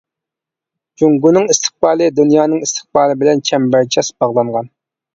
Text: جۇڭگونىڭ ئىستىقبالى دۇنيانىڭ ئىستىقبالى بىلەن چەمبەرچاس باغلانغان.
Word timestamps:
جۇڭگونىڭ 1.01 1.45
ئىستىقبالى 1.55 2.09
دۇنيانىڭ 2.23 2.65
ئىستىقبالى 2.69 3.21
بىلەن 3.23 3.47
چەمبەرچاس 3.53 4.15
باغلانغان. 4.21 4.79